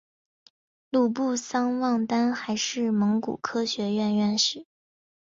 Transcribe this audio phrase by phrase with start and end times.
[0.89, 4.65] 鲁布桑旺丹还是蒙古科学院院士。